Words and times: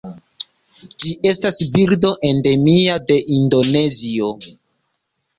Ĝi 1.01 1.09
estas 1.31 1.59
birdo 1.75 2.11
endemia 2.29 2.95
de 3.11 3.17
Indonezio. 3.35 4.31